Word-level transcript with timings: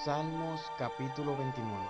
Salmos 0.00 0.60
capítulo 0.78 1.36
29 1.36 1.84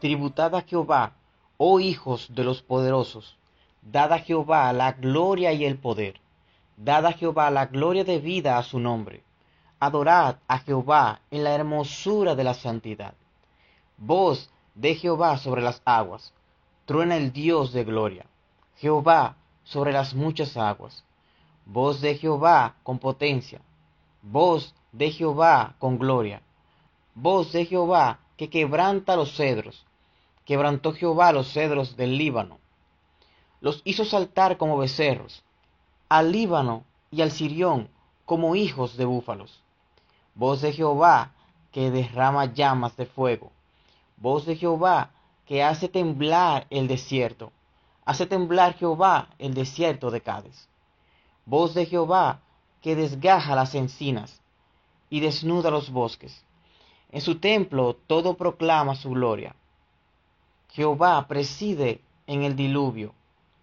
Tributad 0.00 0.54
a 0.54 0.62
Jehová, 0.62 1.12
oh 1.58 1.78
hijos 1.78 2.28
de 2.34 2.42
los 2.42 2.62
poderosos, 2.62 3.36
dad 3.82 4.14
a 4.14 4.18
Jehová 4.20 4.72
la 4.72 4.92
gloria 4.92 5.52
y 5.52 5.66
el 5.66 5.76
poder, 5.76 6.18
dad 6.78 7.04
a 7.04 7.12
Jehová 7.12 7.50
la 7.50 7.66
gloria 7.66 8.02
de 8.02 8.18
vida 8.18 8.56
a 8.56 8.62
su 8.62 8.80
nombre, 8.80 9.24
adorad 9.78 10.36
a 10.48 10.58
Jehová 10.60 11.20
en 11.30 11.44
la 11.44 11.52
hermosura 11.52 12.34
de 12.34 12.44
la 12.44 12.54
santidad. 12.54 13.12
Voz 13.98 14.48
de 14.74 14.94
Jehová 14.94 15.36
sobre 15.36 15.60
las 15.60 15.82
aguas, 15.84 16.32
truena 16.86 17.16
el 17.16 17.30
Dios 17.30 17.74
de 17.74 17.84
gloria, 17.84 18.24
Jehová 18.76 19.36
sobre 19.64 19.92
las 19.92 20.14
muchas 20.14 20.56
aguas, 20.56 21.04
voz 21.66 22.00
de 22.00 22.14
Jehová 22.16 22.76
con 22.84 22.98
potencia, 22.98 23.60
voz 24.22 24.74
de 24.96 25.10
Jehová 25.10 25.74
con 25.78 25.98
gloria. 25.98 26.40
Voz 27.14 27.52
de 27.52 27.66
Jehová 27.66 28.20
que 28.38 28.48
quebranta 28.48 29.14
los 29.14 29.36
cedros. 29.36 29.84
Quebrantó 30.46 30.92
Jehová 30.94 31.32
los 31.32 31.52
cedros 31.52 31.96
del 31.96 32.16
Líbano. 32.16 32.58
Los 33.60 33.82
hizo 33.84 34.06
saltar 34.06 34.56
como 34.56 34.78
becerros. 34.78 35.42
Al 36.08 36.32
Líbano 36.32 36.84
y 37.10 37.20
al 37.20 37.30
Sirión 37.30 37.90
como 38.24 38.56
hijos 38.56 38.96
de 38.96 39.04
búfalos. 39.04 39.62
Voz 40.34 40.62
de 40.62 40.72
Jehová 40.72 41.32
que 41.72 41.90
derrama 41.90 42.46
llamas 42.54 42.96
de 42.96 43.04
fuego. 43.04 43.52
Voz 44.16 44.46
de 44.46 44.56
Jehová 44.56 45.10
que 45.44 45.62
hace 45.62 45.88
temblar 45.88 46.66
el 46.70 46.88
desierto. 46.88 47.52
Hace 48.06 48.24
temblar 48.24 48.74
Jehová 48.74 49.28
el 49.38 49.52
desierto 49.52 50.10
de 50.10 50.22
Cádiz. 50.22 50.68
Voz 51.44 51.74
de 51.74 51.84
Jehová 51.84 52.40
que 52.80 52.96
desgaja 52.96 53.54
las 53.54 53.74
encinas 53.74 54.40
y 55.10 55.20
desnuda 55.20 55.70
los 55.70 55.90
bosques. 55.90 56.44
En 57.10 57.20
su 57.20 57.38
templo 57.38 57.94
todo 58.06 58.36
proclama 58.36 58.94
su 58.94 59.10
gloria. 59.10 59.54
Jehová 60.70 61.26
preside 61.26 62.00
en 62.26 62.42
el 62.42 62.56
diluvio, 62.56 63.14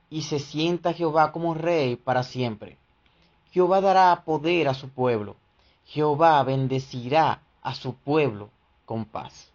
y 0.10 0.22
se 0.22 0.40
sienta 0.40 0.94
Jehová 0.94 1.32
como 1.32 1.54
rey 1.54 1.96
para 1.96 2.24
siempre. 2.24 2.78
Jehová 3.52 3.82
dará 3.82 4.24
poder 4.24 4.68
a 4.68 4.74
su 4.74 4.90
pueblo. 4.90 5.36
Jehová 5.86 6.42
bendecirá 6.44 7.42
a 7.62 7.76
su 7.76 7.96
pueblo 7.96 8.50
con 8.86 9.06
paz. 9.06 9.52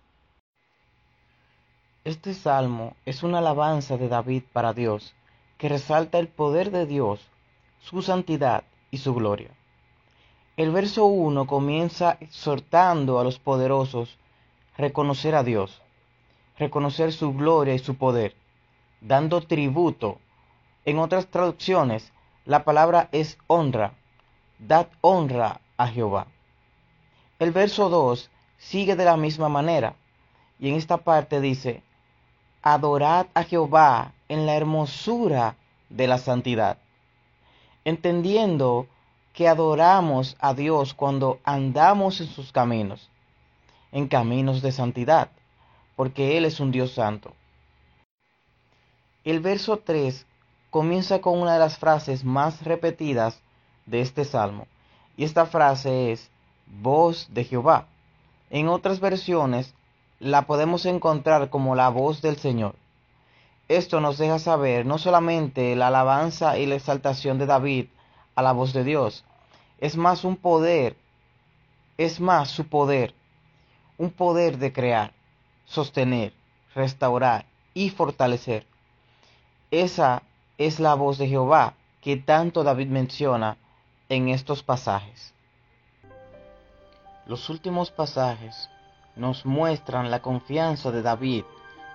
Este 2.05 2.35
salmo 2.35 2.97
es 3.05 3.23
una 3.23 3.39
alabanza 3.39 3.97
de 3.97 4.09
David 4.09 4.45
para 4.53 4.73
Dios, 4.73 5.15
que 5.59 5.69
resalta 5.69 6.19
el 6.19 6.29
poder 6.29 6.71
de 6.71 6.87
Dios, 6.87 7.21
su 7.81 8.03
santidad 8.03 8.65
y 8.91 8.99
su 8.99 9.15
gloria. 9.15 9.58
El 10.59 10.73
verso 10.73 11.07
1 11.07 11.47
comienza 11.47 12.17
exhortando 12.19 13.21
a 13.21 13.23
los 13.23 13.39
poderosos 13.39 14.19
reconocer 14.77 15.37
a 15.37 15.45
Dios, 15.45 15.81
reconocer 16.59 17.13
su 17.13 17.33
gloria 17.33 17.75
y 17.75 17.79
su 17.79 17.95
poder, 17.95 18.35
dando 19.01 19.41
tributo. 19.41 20.19
En 20.85 20.99
otras 20.99 21.29
traducciones, 21.29 22.13
la 22.45 22.65
palabra 22.65 23.09
es 23.13 23.39
honra. 23.47 23.93
Dad 24.59 24.89
honra 25.01 25.61
a 25.77 25.87
Jehová. 25.87 26.27
El 27.39 27.53
verso 27.53 27.89
2 27.89 28.29
sigue 28.57 28.97
de 28.97 29.05
la 29.05 29.17
misma 29.17 29.49
manera 29.49 29.95
y 30.59 30.71
en 30.71 30.75
esta 30.75 30.97
parte 30.97 31.41
dice, 31.41 31.85
adorad 32.63 33.29
a 33.33 33.45
Jehová 33.45 34.13
en 34.29 34.45
la 34.45 34.57
hermosura 34.57 35.55
de 35.89 36.09
la 36.09 36.19
santidad, 36.19 36.79
entendiendo 37.85 38.89
que 39.39 39.47
adoramos 39.47 40.37
a 40.41 40.53
Dios 40.53 40.95
cuando 40.95 41.39
andamos 41.45 42.21
en 42.21 42.27
sus 42.27 42.51
caminos, 42.51 43.09
en 43.93 44.09
caminos 44.09 44.63
de 44.63 44.73
santidad, 44.73 45.31
porque 45.95 46.37
Él 46.37 46.45
es 46.45 46.59
un 46.59 46.73
Dios 46.73 46.95
santo. 46.95 47.33
El 49.23 49.39
verso 49.39 49.77
3 49.77 50.27
comienza 50.71 51.21
con 51.21 51.39
una 51.39 51.53
de 51.53 51.61
las 51.61 51.79
frases 51.79 52.25
más 52.25 52.65
repetidas 52.65 53.41
de 53.87 54.01
este 54.01 54.25
salmo, 54.25 54.67
y 55.17 55.23
esta 55.23 55.47
frase 55.47 56.11
es 56.11 56.33
voz 56.67 57.29
de 57.31 57.45
Jehová. 57.45 57.87
En 58.51 58.67
otras 58.67 58.99
versiones 58.99 59.73
la 60.19 60.49
podemos 60.49 60.85
encontrar 60.85 61.49
como 61.49 61.77
la 61.77 61.91
voz 61.91 62.23
del 62.23 62.39
Señor. 62.39 62.75
Esto 63.69 64.01
nos 64.01 64.19
deja 64.19 64.41
saber 64.41 64.85
no 64.85 64.99
solamente 64.99 65.77
la 65.77 65.87
alabanza 65.87 66.59
y 66.59 66.67
la 66.67 66.75
exaltación 66.75 67.39
de 67.39 67.47
David 67.47 67.87
a 68.35 68.43
la 68.43 68.51
voz 68.51 68.73
de 68.73 68.83
Dios, 68.83 69.25
es 69.79 69.97
más 69.97 70.25
un 70.25 70.37
poder, 70.37 70.97
es 71.97 72.21
más 72.21 72.51
su 72.51 72.67
poder, 72.67 73.15
un 73.97 74.11
poder 74.11 74.59
de 74.59 74.73
crear, 74.73 75.13
sostener, 75.65 76.33
restaurar 76.75 77.47
y 77.75 77.91
fortalecer. 77.91 78.67
Esa 79.71 80.23
es 80.57 80.81
la 80.81 80.95
voz 80.95 81.19
de 81.19 81.29
Jehová 81.29 81.75
que 82.01 82.17
tanto 82.17 82.65
David 82.65 82.89
menciona 82.89 83.57
en 84.09 84.29
estos 84.29 84.63
pasajes. 84.63 85.35
Los 87.27 87.51
últimos 87.51 87.91
pasajes 87.91 88.71
nos 89.15 89.45
muestran 89.45 90.11
la 90.11 90.23
confianza 90.23 90.91
de 90.91 91.03
David 91.03 91.45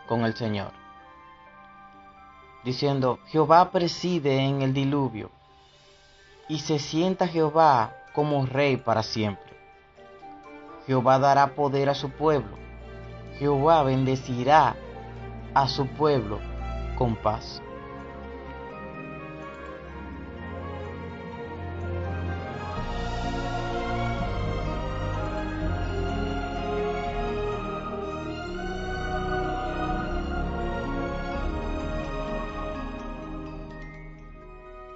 con 0.08 0.26
el 0.26 0.36
Señor, 0.36 0.72
diciendo, 2.64 3.20
Jehová 3.28 3.72
preside 3.72 4.40
en 4.40 4.62
el 4.62 4.74
diluvio, 4.74 5.32
y 6.48 6.60
se 6.60 6.80
sienta 6.80 7.28
Jehová 7.28 7.94
como 8.14 8.46
rey 8.46 8.78
para 8.78 9.04
siempre. 9.04 9.54
Jehová 10.86 11.20
dará 11.20 11.56
poder 11.56 11.90
a 11.90 11.96
su 11.96 12.10
pueblo. 12.10 12.58
Jehová 13.40 13.84
bendecirá 13.84 14.76
a 15.54 15.68
su 15.68 15.88
pueblo 15.88 16.40
con 16.98 17.16
paz. 17.16 17.62